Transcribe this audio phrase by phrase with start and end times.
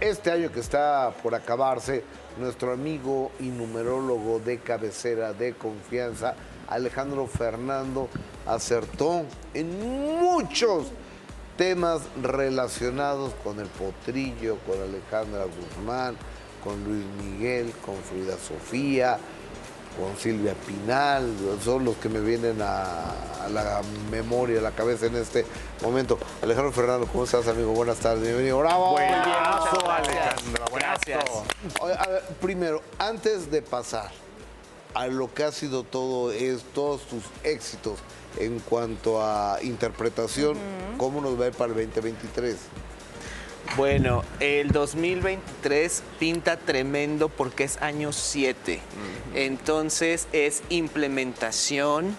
[0.00, 2.02] Este año que está por acabarse,
[2.36, 6.34] nuestro amigo y numerólogo de cabecera de confianza,
[6.68, 8.08] Alejandro Fernando,
[8.44, 10.88] acertó en muchos
[11.56, 16.16] temas relacionados con el potrillo, con Alejandra Guzmán,
[16.64, 19.20] con Luis Miguel, con Frida Sofía,
[19.98, 21.32] con Silvia Pinal,
[21.62, 25.44] son los que me vienen a, a, la memoria, a la cabeza en este
[25.82, 26.18] momento.
[26.42, 27.72] Alejandro Fernando, ¿cómo estás, amigo?
[27.72, 28.58] Buenas tardes, bienvenido.
[28.58, 28.92] ¡Bravo!
[28.92, 31.24] Buenazo, Alejandro, Gracias.
[31.80, 34.10] Oye, a ver, primero, antes de pasar
[34.94, 37.98] a lo que ha sido todo es, todos tus éxitos
[38.38, 40.56] en cuanto a interpretación,
[40.98, 42.56] ¿cómo nos va a ir para el 2023?
[43.76, 48.80] Bueno, el 2023 pinta tremendo porque es año 7.
[49.34, 52.16] Entonces es implementación,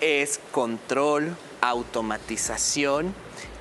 [0.00, 3.14] es control, automatización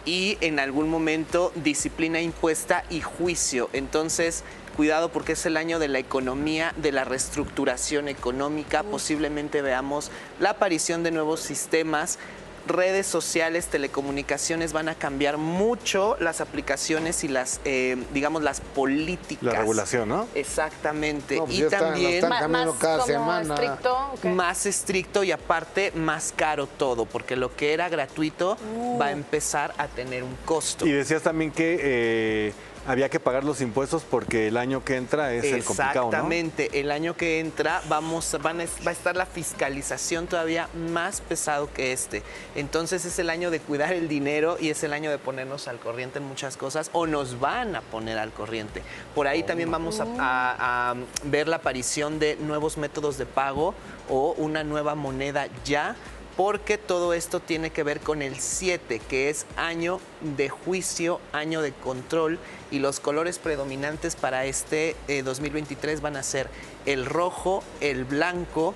[0.06, 3.70] y en algún momento disciplina impuesta y juicio.
[3.74, 4.46] Entonces,
[4.78, 8.84] cuidado porque es el año de la economía, de la reestructuración económica.
[8.84, 12.20] Posiblemente veamos la aparición de nuevos sistemas
[12.68, 19.44] redes sociales, telecomunicaciones van a cambiar mucho las aplicaciones y las, eh, digamos, las políticas.
[19.44, 20.28] La regulación, ¿no?
[20.36, 21.38] Exactamente.
[21.38, 23.54] No, pues y están- también están más cada como semana.
[23.56, 23.98] estricto.
[24.30, 28.58] más estricto y aparte más caro todo, porque lo que era gratuito
[29.00, 30.86] va a empezar a tener un costo.
[30.86, 32.54] Y decías también que eh,
[32.88, 36.08] había que pagar los impuestos porque el año que entra es el complicado, ¿no?
[36.08, 41.72] Exactamente, el año que entra vamos, van va a estar la fiscalización todavía más pesado
[41.72, 42.24] que este.
[42.56, 45.80] Entonces es el año de cuidar el dinero y es el año de ponernos al
[45.80, 48.82] corriente en muchas cosas o nos van a poner al corriente.
[49.14, 53.76] Por ahí también vamos a ver la aparición de nuevos métodos de pago
[54.10, 55.96] o una nueva moneda ya
[56.38, 61.62] porque todo esto tiene que ver con el 7, que es año de juicio, año
[61.64, 62.38] de control,
[62.72, 66.48] y los colores predominantes para este eh, 2023 van a ser
[66.86, 68.76] el rojo, el blanco,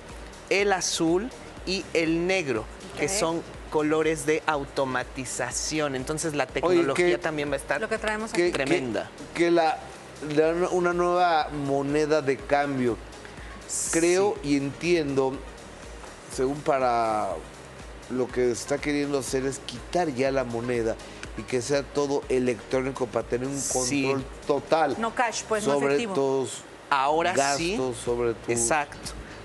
[0.50, 1.30] el azul
[1.64, 2.64] y el negro,
[2.98, 5.94] que son colores de automatización.
[5.94, 8.52] Entonces la tecnología ¿qué- también va a estar Lo que traemos Que- aquí.
[8.52, 9.08] tremenda.
[9.34, 9.78] Que, que la,
[10.34, 12.98] la- una nueva moneda de cambio.
[13.92, 15.34] Creo y entiendo,
[16.34, 17.28] según para
[18.12, 20.96] lo que está queriendo hacer es quitar ya la moneda
[21.38, 24.02] y que sea todo electrónico para tener un Sí.
[24.04, 26.14] control total No cash, pues, no sobre efectivo.
[26.14, 26.58] tus
[26.90, 27.78] Ahora gastos, sí.
[28.04, 28.98] sobre tu Exacto.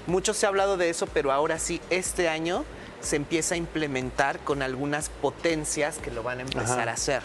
[0.06, 2.64] Mucho se ha hablado de eso, pero ahora sí, este año
[3.02, 6.92] se empieza a implementar con algunas potencias que lo van a empezar Ajá.
[6.92, 7.24] a hacer.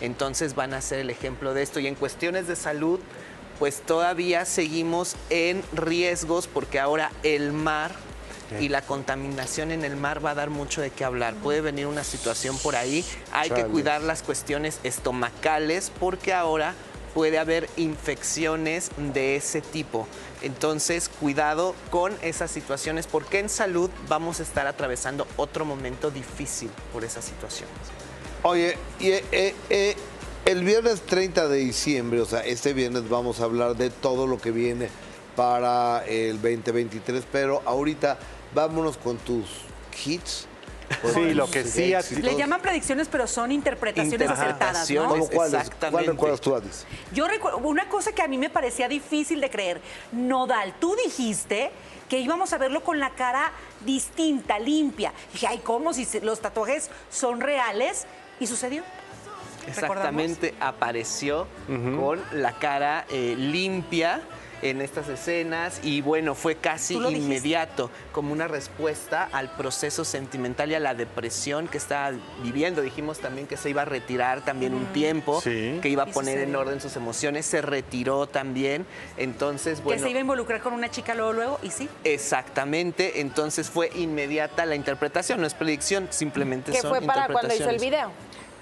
[0.00, 1.80] Entonces van a ser el ejemplo de esto.
[1.80, 3.00] Y en cuestiones de salud,
[3.58, 7.92] pues todavía seguimos en riesgos porque ahora el mar
[8.60, 11.34] y la contaminación en el mar va a dar mucho de qué hablar.
[11.34, 13.04] Puede venir una situación por ahí.
[13.32, 16.74] Hay que cuidar las cuestiones estomacales porque ahora
[17.14, 20.06] puede haber infecciones de ese tipo.
[20.42, 26.70] Entonces, cuidado con esas situaciones porque en salud vamos a estar atravesando otro momento difícil
[26.92, 27.74] por esas situaciones.
[28.42, 29.96] Oye, y, eh, eh, eh,
[30.44, 34.38] el viernes 30 de diciembre, o sea, este viernes vamos a hablar de todo lo
[34.38, 34.90] que viene
[35.36, 38.18] para el 2023, pero ahorita
[38.54, 39.46] vámonos con tus
[40.04, 40.46] hits.
[41.00, 42.24] con Sí, lo tus que sí a ti- éxitos.
[42.32, 45.08] Le llaman predicciones, pero son interpretaciones acertadas, ¿no?
[45.08, 45.28] ¿Cómo?
[45.28, 46.10] ¿Cuál Exactamente.
[46.10, 46.86] recuerdas tú, Adis?
[47.12, 49.80] Yo recuerdo una cosa que a mí me parecía difícil de creer.
[50.12, 51.70] Nodal, tú dijiste
[52.08, 53.50] que íbamos a verlo con la cara
[53.84, 55.12] distinta, limpia.
[55.32, 55.94] Dije, ay, ¿cómo?
[55.94, 58.06] Si los tatuajes son reales.
[58.38, 58.82] ¿Y sucedió?
[59.66, 61.46] Exactamente, apareció
[61.98, 64.20] con la cara eh, limpia
[64.64, 67.18] en estas escenas y bueno, fue casi dijiste.
[67.18, 72.80] inmediato como una respuesta al proceso sentimental y a la depresión que estaba viviendo.
[72.80, 75.78] Dijimos también que se iba a retirar también un tiempo, Sí.
[75.82, 78.86] que iba a poner en orden sus emociones, se retiró también.
[79.18, 81.88] Entonces, Que bueno, se iba a involucrar con una chica luego, luego, y sí.
[82.02, 87.54] exactamente, entonces fue inmediata la interpretación, no es predicción, simplemente que son fue para cuando
[87.54, 88.10] hizo el video.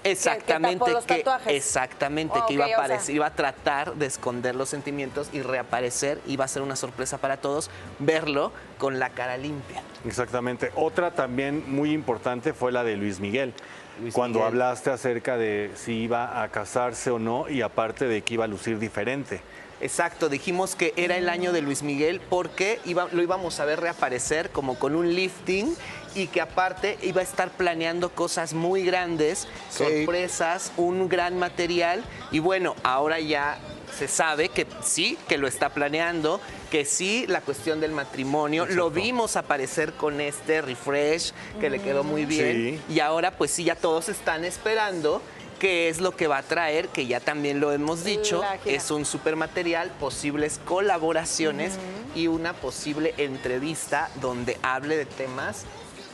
[0.03, 2.83] Exactamente, tapó los que, exactamente, Oh, que iba a ok, o sea.
[2.85, 7.17] aparecer, iba a tratar de esconder los sentimientos y reaparecer, iba a ser una sorpresa
[7.17, 7.69] para todos
[7.99, 9.81] verlo con la cara limpia.
[10.05, 10.71] Exactamente.
[10.75, 13.53] Otra también muy importante fue la de Luis Miguel.
[14.01, 14.47] Luis cuando Miguel.
[14.53, 18.47] hablaste acerca de si iba a casarse o no y aparte de que iba a
[18.47, 19.41] lucir diferente.
[19.81, 23.81] Exacto, dijimos que era el año de Luis Miguel porque iba- lo íbamos a ver
[23.81, 25.75] reaparecer como con un lifting
[26.15, 29.83] y que aparte iba a estar planeando cosas muy grandes, Sí.
[29.83, 33.57] sorpresas, un gran material y bueno, ahora ya
[33.97, 38.89] se sabe que sí, que lo está planeando, que sí, la cuestión del matrimonio, lo
[38.89, 42.93] vimos aparecer con este refresh que le quedó muy bien Sí.
[42.95, 45.21] y ahora pues sí, ya todos están esperando
[45.59, 46.89] ¿Qué es lo que va a traer?
[46.89, 51.75] Que ya también lo hemos dicho, es un supermaterial, posibles colaboraciones
[52.15, 55.63] y una posible entrevista donde hable de temas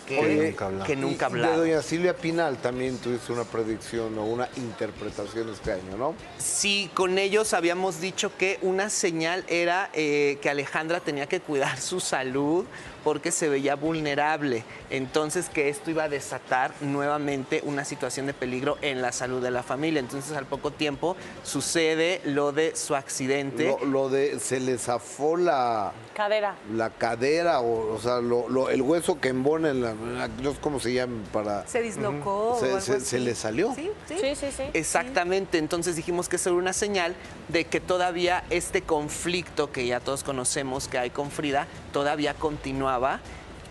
[0.09, 1.53] que, nunca hablaba.
[1.53, 6.15] De doña Silvia Pinal también tuviste una predicción o una interpretación este año, ¿no?
[6.37, 11.79] Sí, con ellos habíamos dicho que una señal era eh, que Alejandra tenía que cuidar
[11.79, 12.65] su salud
[13.03, 14.63] porque se veía vulnerable.
[14.89, 19.51] Entonces que esto iba a desatar nuevamente una situación de peligro en la salud de
[19.51, 19.99] la familia.
[19.99, 23.75] Entonces al poco tiempo sucede lo de su accidente.
[23.85, 26.55] Lo, de se le zafó la cadera.
[26.73, 30.93] La cadera, o, o sea, el hueso que embona en la, no sé cómo se
[30.93, 31.67] llama para.
[31.67, 32.59] Se dislocó.
[32.79, 33.73] se, le salió.
[33.75, 33.91] ¿Sí?
[34.07, 34.35] ¿Sí?
[34.35, 35.57] sí, sí, Exactamente.
[35.57, 37.15] Entonces dijimos que eso era una señal
[37.47, 42.33] de que todavía este conflicto que ya todos conocemos que hay con Frida todavía
[42.89, 43.19] continuaba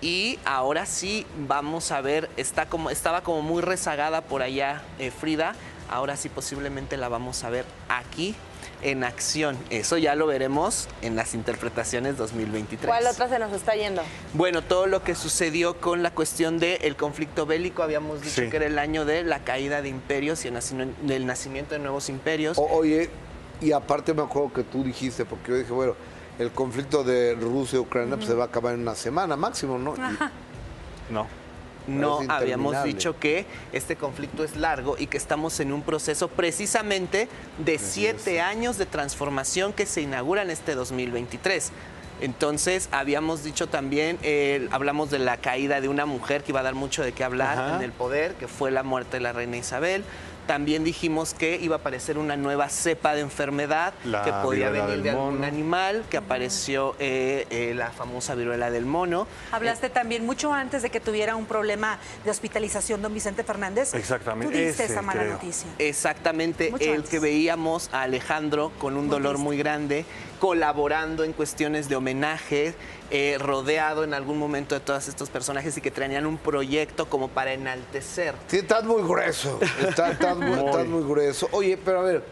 [0.01, 5.11] y ahora sí vamos a ver, está como, estaba como muy rezagada por allá eh,
[5.11, 5.57] Frida,
[5.91, 8.37] ahora sí posiblemente la vamos a ver aquí
[8.81, 9.59] en acción.
[9.71, 12.87] Eso ya lo veremos en las interpretaciones 2023.
[12.87, 14.03] ¿Cuál otra se nos está yendo?
[14.35, 18.67] Bueno, todo lo que sucedió con la cuestión del conflicto bélico, habíamos dicho que era
[18.67, 22.57] el año de la caída de imperios y el nacimiento de nuevos imperios.
[22.57, 23.11] oye,
[23.61, 25.97] y aparte me acuerdo que tú dijiste, porque yo dije, bueno,
[26.39, 29.79] el conflicto de Rusia y Ucrania pues, se va a acabar en una semana máximo,
[29.79, 29.95] ¿no?
[31.11, 31.27] No.
[31.87, 37.29] No, habíamos dicho que este conflicto es largo y que estamos en un proceso precisamente
[37.57, 41.73] de siete años de transformación que se inaugura en este 2023.
[42.21, 46.65] Entonces, habíamos dicho también, eh, hablamos de la caída de una mujer que iba a
[46.65, 49.57] dar mucho de qué hablar en el poder, que fue la muerte de la reina
[49.57, 50.05] Isabel.
[50.49, 55.11] También dijimos que iba a aparecer una nueva cepa de enfermedad que podía venir de
[55.11, 59.27] algún animal, que apareció eh, eh, la famosa viruela del mono.
[59.53, 63.93] Hablaste también mucho antes de que tuviera un problema de hospitalización don Vicente Fernández.
[63.93, 64.51] Exactamente.
[64.51, 65.69] Tú diste esa mala noticia.
[65.77, 70.07] Exactamente, el que veíamos a Alejandro con un dolor muy grande,
[70.39, 72.75] colaborando en cuestiones de homenaje,
[73.11, 77.29] eh, rodeado en algún momento de todos estos personajes y que traían un proyecto como
[77.29, 78.35] para enaltecer.
[78.47, 81.49] Sí, estás muy grueso, estás, muy, grueso.
[81.53, 82.25] Oye, pero a ver.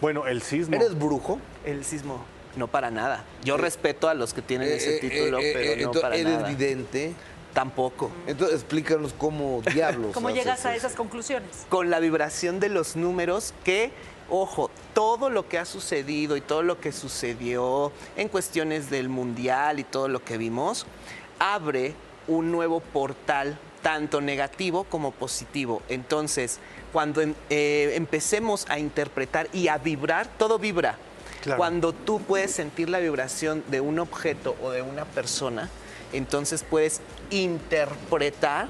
[0.00, 0.76] Bueno, el sismo.
[0.76, 1.38] ¿Eres brujo?
[1.64, 2.24] El sismo,
[2.56, 3.24] no para nada.
[3.44, 6.40] Yo eh, respeto a los que tienen eh, ese título, pero no para nada.
[6.40, 7.12] ¿Eres vidente?
[7.52, 8.12] Tampoco.
[8.26, 10.12] Entonces explícanos cómo diablos.
[10.14, 11.66] ¿Cómo llegas a esas conclusiones?
[11.68, 13.90] Con la vibración de los números que
[14.30, 19.78] ojo, todo lo que ha sucedido y todo lo que sucedió en cuestiones del mundial
[19.78, 20.86] y todo lo que vimos,
[21.38, 21.94] abre
[22.26, 25.82] un nuevo portal tanto negativo como positivo.
[25.88, 26.58] Entonces,
[26.92, 30.96] cuando em, eh, empecemos a interpretar y a vibrar, todo vibra.
[31.56, 35.70] Cuando tú puedes sentir la vibración de un objeto o de una persona,
[36.12, 37.00] entonces puedes
[37.30, 38.68] interpretar,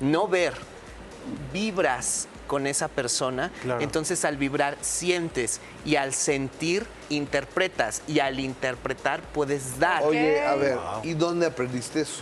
[0.00, 0.54] no ver,
[1.52, 3.50] vibras con esa persona,
[3.80, 10.02] entonces al vibrar sientes y al sentir interpretas y al interpretar puedes dar.
[10.02, 12.20] Oye, a ver, ¿y dónde aprendiste eso?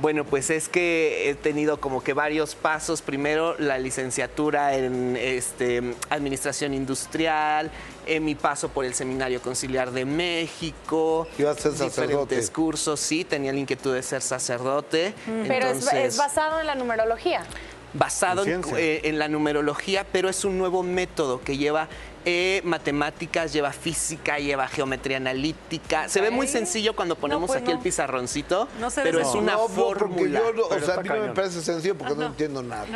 [0.00, 3.02] Bueno, pues es que he tenido como que varios pasos.
[3.02, 7.70] Primero la licenciatura en este, administración industrial,
[8.06, 11.28] en mi paso por el Seminario Conciliar de México.
[11.38, 12.34] ¿Ibas a ser sacerdote?
[12.34, 15.14] Diferentes cursos, sí, tenía la inquietud de ser sacerdote.
[15.46, 17.46] Pero es basado en la numerología
[17.94, 21.88] basado eh, en, la numerología, pero es un nuevo método que lleva
[22.26, 26.08] eh, matemáticas, lleva física, lleva geometría analítica.
[26.08, 28.66] Se ve muy sencillo cuando ponemos pues aquí el pizarroncito,
[28.96, 30.40] pero es una fórmula.
[30.70, 32.86] o sea, a mí no me parece sencillo porque no, entiendo nada.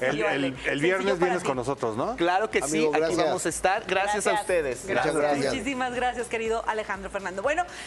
[0.00, 2.16] el, viernes vienes con nosotros, ¿no?
[2.16, 3.84] Claro que sí, aquí vamos a estar.
[3.86, 4.84] Gracias, a ustedes.
[4.84, 5.54] Muchas gracias.
[5.54, 7.42] Muchísimas gracias, querido Alejandro Fernando.
[7.42, 7.64] Bueno,